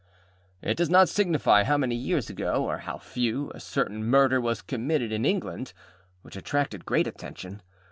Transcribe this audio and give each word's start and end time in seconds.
It 0.63 0.77
does 0.77 0.89
not 0.89 1.09
signify 1.09 1.61
how 1.63 1.77
many 1.77 1.93
years 1.93 2.27
ago, 2.27 2.65
or 2.67 2.79
how 2.79 2.97
few, 2.97 3.51
a 3.53 3.59
certain 3.59 4.03
murder 4.03 4.41
was 4.41 4.63
committed 4.63 5.11
in 5.11 5.25
England, 5.25 5.73
which 6.23 6.35
attracted 6.35 6.85
great 6.85 7.05
attention. 7.05 7.61